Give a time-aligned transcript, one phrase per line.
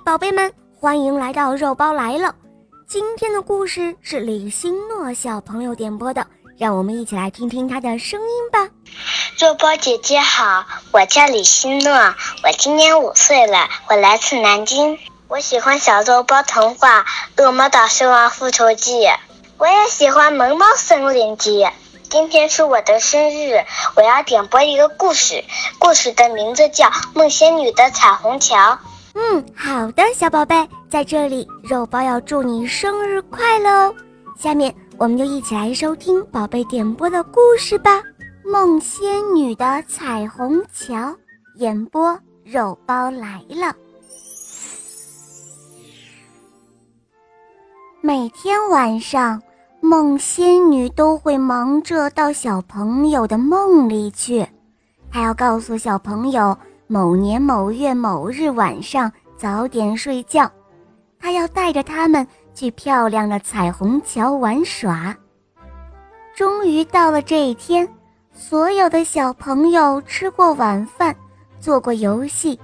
[0.00, 2.34] 宝贝们，欢迎来到肉包来了。
[2.86, 6.26] 今天的故事是李欣诺小朋友点播的，
[6.58, 8.68] 让我们一起来听听他的声音吧。
[9.38, 11.92] 肉包姐姐好，我叫李欣诺，
[12.42, 14.98] 我今年五岁了，我来自南京。
[15.28, 17.04] 我喜欢小肉包童话
[17.42, 19.00] 《恶魔岛狮王复仇记》，
[19.58, 21.62] 我也喜欢《萌猫森林记》。
[22.10, 23.64] 今天是我的生日，
[23.96, 25.44] 我要点播一个故事，
[25.78, 28.56] 故事的名字叫《梦仙女的彩虹桥》。
[29.14, 33.94] 嗯，好的，小宝贝，在这里，肉包要祝你生日快乐哦！
[34.36, 37.98] 下面我们就一起来收听宝贝点播的故事吧，
[38.50, 40.94] 《梦仙女的彩虹桥》
[41.56, 43.72] 演播，肉包来了。
[48.00, 49.40] 每天晚上，
[49.80, 54.44] 梦仙女都会忙着到小朋友的梦里去，
[55.08, 56.56] 她要告诉小朋友。
[56.86, 60.50] 某年某月某日晚上早点睡觉，
[61.18, 65.16] 他要带着他们去漂亮的彩虹桥玩耍。
[66.36, 67.88] 终于到了这一天，
[68.34, 71.16] 所有的小朋友吃过晚饭，
[71.58, 72.58] 做过游戏，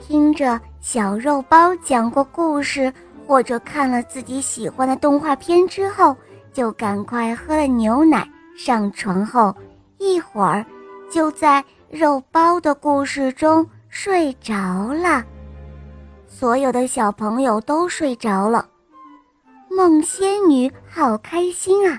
[0.00, 2.90] 听着小肉包讲过故事，
[3.26, 6.16] 或者看了自己喜欢的动画片之后，
[6.54, 9.54] 就赶快喝了牛奶，上床后
[9.98, 10.64] 一会儿
[11.10, 11.62] 就在。
[11.90, 15.24] 肉包的故事中睡着了，
[16.26, 18.68] 所有的小朋友都睡着了。
[19.70, 21.98] 梦仙女好开心啊，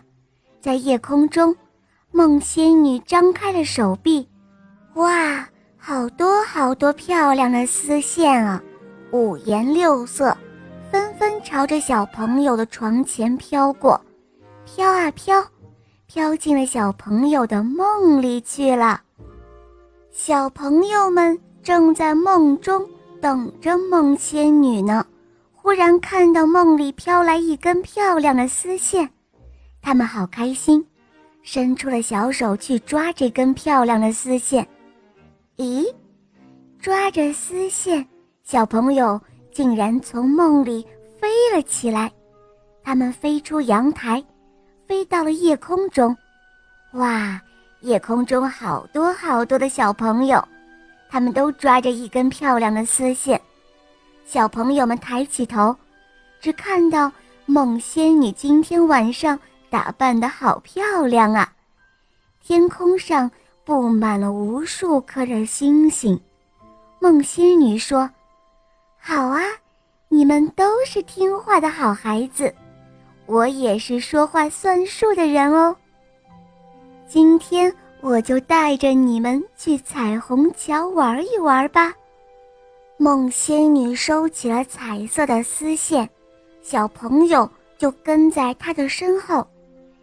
[0.61, 1.55] 在夜空中，
[2.11, 4.27] 梦仙女张开了手臂，
[4.93, 8.61] 哇，好多好多漂亮的丝线啊，
[9.11, 10.37] 五颜六色，
[10.91, 13.99] 纷纷朝着小朋友的床前飘过，
[14.65, 15.43] 飘啊飘，
[16.05, 19.01] 飘进了小朋友的梦里去了。
[20.11, 22.87] 小朋友们正在梦中
[23.21, 25.05] 等着梦仙女呢，
[25.53, 29.09] 忽然看到梦里飘来一根漂亮的丝线，
[29.81, 30.85] 他们好开心，
[31.41, 34.67] 伸出了小手去抓这根漂亮的丝线。
[35.57, 35.85] 咦，
[36.79, 38.05] 抓着丝线，
[38.43, 39.19] 小朋友
[39.51, 40.85] 竟然从梦里
[41.19, 42.11] 飞了起来，
[42.83, 44.23] 他们飞出阳台，
[44.87, 46.15] 飞到了夜空中，
[46.93, 47.39] 哇！
[47.81, 50.45] 夜空中好多好多的小朋友，
[51.09, 53.39] 他们都抓着一根漂亮的丝线。
[54.25, 55.75] 小朋友们抬起头，
[56.41, 57.11] 只看到
[57.45, 61.51] 梦仙女今天晚上打扮得好漂亮啊！
[62.43, 63.31] 天空上
[63.63, 66.19] 布满了无数颗的星星。
[66.99, 68.09] 梦仙女说
[68.99, 69.39] ：“好啊，
[70.09, 72.53] 你们都是听话的好孩子，
[73.25, 75.73] 我也是说话算数的人哦。”
[77.11, 81.91] 今天我就带着你们去彩虹桥玩一玩吧。
[82.99, 86.07] 梦仙女收起了彩色的丝线，
[86.61, 87.49] 小朋友
[87.79, 89.43] 就跟在她的身后，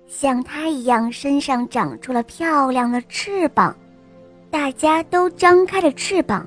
[0.09, 3.73] 像她一样身上长出了漂亮的翅膀。
[4.51, 6.45] 大家都张开了翅膀，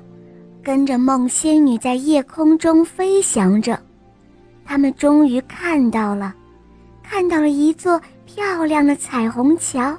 [0.62, 3.80] 跟着梦仙女在夜空中飞翔着。
[4.66, 6.34] 他们终于看到了，
[7.02, 9.96] 看到了一座漂亮的彩虹桥。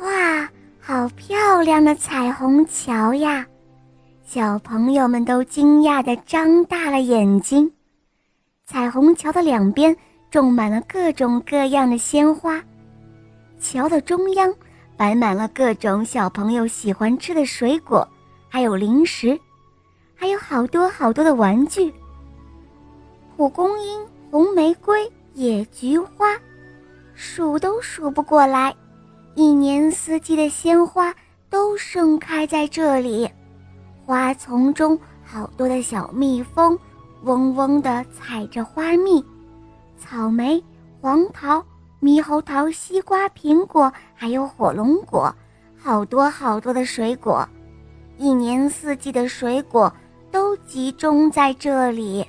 [0.00, 0.48] 哇，
[0.80, 3.46] 好漂亮的彩虹桥呀！
[4.24, 7.70] 小朋友们都惊讶地张大了眼睛。
[8.64, 9.94] 彩虹桥的两边
[10.30, 12.62] 种满了各种各样的鲜花，
[13.60, 14.54] 桥的中央
[14.96, 18.08] 摆满了各种小朋友喜欢吃的水果，
[18.48, 19.38] 还有零食，
[20.14, 21.92] 还有好多好多的玩具。
[23.36, 24.00] 蒲公英、
[24.30, 26.26] 红玫瑰、野菊花，
[27.14, 28.74] 数都数不过来。
[29.34, 31.14] 一年四季的鲜花
[31.48, 33.30] 都盛开在这里，
[34.04, 36.78] 花丛中好多的小蜜蜂，
[37.22, 39.24] 嗡嗡地采着花蜜。
[39.98, 40.62] 草莓、
[41.00, 41.64] 黄桃、
[42.00, 45.34] 猕猴桃、西瓜、苹果，还有火龙果，
[45.78, 47.48] 好多好多的水果，
[48.18, 49.92] 一年四季的水果
[50.30, 52.26] 都集中在这里。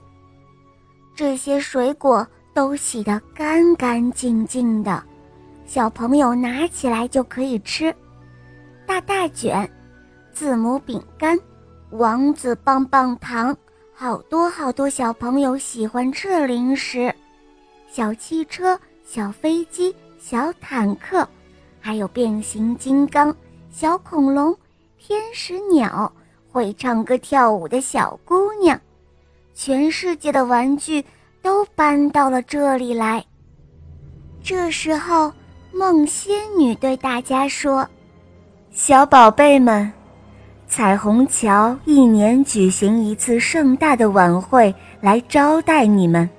[1.16, 5.04] 这些水果都洗得干干净净的。
[5.66, 7.96] 小朋友拿起来就可以吃，
[8.86, 9.70] 大大卷、
[10.34, 11.40] 字母饼干、
[11.92, 13.56] 王子棒棒糖，
[13.94, 17.14] 好多好多小朋友喜欢吃的零食，
[17.90, 21.26] 小汽车、小飞机、小坦克，
[21.80, 23.34] 还有变形金刚、
[23.70, 24.54] 小恐龙、
[24.98, 26.12] 天使鸟，
[26.52, 28.78] 会唱歌跳舞的小姑娘，
[29.54, 31.02] 全世界的玩具
[31.42, 33.26] 都搬到了这里来。
[34.44, 35.32] 这时候。
[35.74, 37.88] 梦仙女对大家说
[38.72, 39.92] ：“小宝贝们，
[40.68, 46.30] 彩虹桥一年举行一次盛大的晚会来招待你们。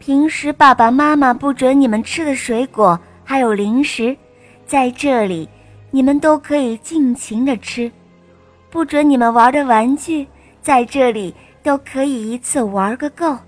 [0.00, 4.16] 平时爸爸妈妈不准你们吃的水果还有零食，
[4.66, 5.48] 在这里
[5.90, 7.88] 你们都可以尽情的吃；
[8.68, 10.26] 不准你们玩的玩具，
[10.60, 11.32] 在这里
[11.62, 13.38] 都可以一次玩个够。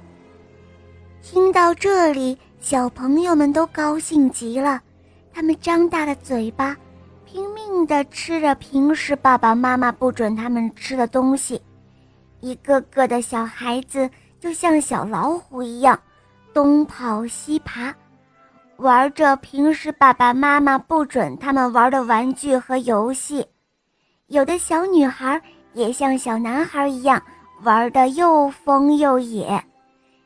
[1.22, 4.80] 听到这里，小朋友们都高兴极了，
[5.32, 6.76] 他们张大了嘴巴，
[7.24, 11.60] 拼命地吃着平时爸爸妈妈不准他们吃的东西。
[12.40, 14.08] 一个个的小孩子
[14.38, 15.98] 就像小老虎一样。
[16.54, 17.94] 东跑西爬，
[18.76, 23.46] 玩着平时爸爸妈妈不准他们玩的玩具和游戏。
[24.26, 25.40] 有的小女孩
[25.72, 27.22] 也像小男孩一样
[27.62, 29.64] 玩得又疯又野。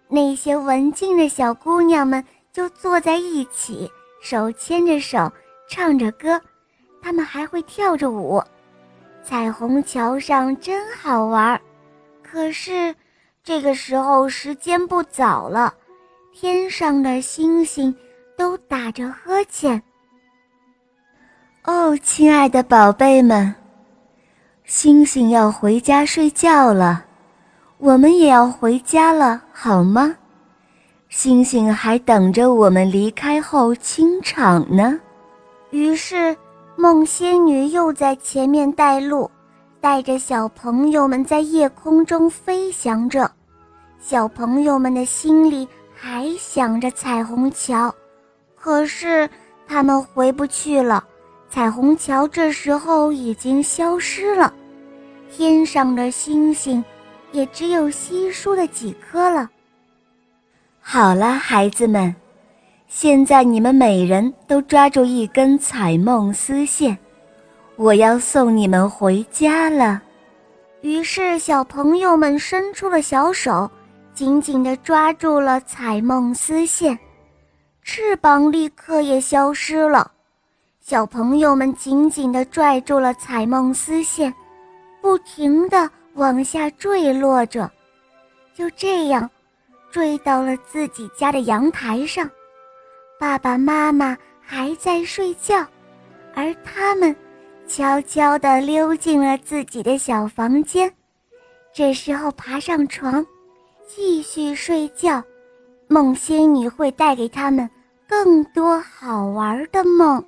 [0.08, 3.88] 那些文静的小姑娘们就坐在一起，
[4.28, 5.32] 手牵着手，
[5.68, 6.40] 唱着歌。
[7.00, 8.42] 他们还会跳着舞。
[9.22, 11.60] 彩虹桥上真好玩。
[12.24, 12.92] 可是，
[13.44, 15.72] 这个时候时间不早了。
[16.34, 17.94] 天上的星星
[18.36, 19.80] 都打着呵欠。
[21.62, 23.54] 哦，亲爱的宝贝们，
[24.64, 27.04] 星星要回家睡觉了，
[27.78, 30.16] 我们也要回家了，好吗？
[31.08, 34.98] 星星还等着我们离开后清场呢。
[35.70, 36.36] 于是，
[36.76, 39.30] 梦仙女又在前面带路，
[39.80, 43.30] 带着小朋友们在夜空中飞翔着。
[44.00, 45.66] 小朋友们的心里。
[45.98, 47.92] 还想着彩虹桥，
[48.54, 49.26] 可是
[49.66, 51.02] 他们回不去了。
[51.48, 54.52] 彩虹桥这时候已经消失了，
[55.32, 56.84] 天上的星星
[57.32, 59.48] 也只有稀疏的几颗了。
[60.88, 62.14] 好了，孩子们，
[62.86, 66.96] 现在你们每人都抓住一根彩梦丝线，
[67.74, 70.00] 我要送你们回家了。
[70.82, 73.68] 于是，小朋友们伸出了小手。
[74.14, 76.96] 紧紧地抓住了彩梦丝线，
[77.82, 80.12] 翅膀立刻也消失了。
[80.80, 84.32] 小朋友们紧紧地拽住了彩梦丝线，
[85.02, 87.68] 不停地往下坠落着。
[88.54, 89.28] 就这样，
[89.90, 92.30] 坠到了自己家的阳台上。
[93.18, 95.66] 爸爸妈妈还在睡觉，
[96.34, 97.14] 而他们
[97.66, 100.92] 悄悄地溜进了自己的小房间。
[101.72, 103.26] 这时候，爬上床。
[103.88, 105.22] 继续睡觉，
[105.88, 107.70] 梦仙女会带给他们
[108.08, 110.24] 更多好玩的梦。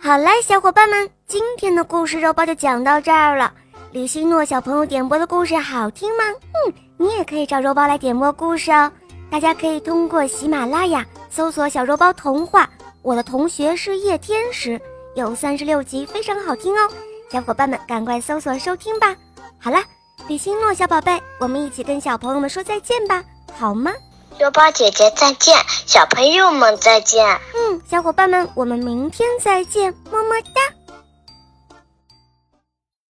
[0.00, 3.52] 好啦，小伙伴们，今天的故事肉包就讲到这儿了。
[3.92, 6.24] 李欣诺小朋友点播的故事好听吗？
[6.66, 8.90] 嗯，你也可以找肉包来点播故事哦。
[9.30, 12.66] 大家可以通过喜马拉雅搜索“小肉包童话”，
[13.02, 14.80] 我的同学是夜天使，
[15.14, 16.88] 有三十六集，非常好听哦。
[17.30, 19.14] 小伙伴们，赶快搜索收听吧。
[19.58, 19.78] 好了。
[20.28, 23.22] 李欣诺小宝贝，我们一起跟小朋友们说再见吧，
[23.58, 23.92] 好吗？
[24.38, 25.54] 肉包姐姐再见，
[25.84, 27.26] 小朋友们再见。
[27.54, 30.62] 嗯，小伙伴们，我们明天再见，么么哒。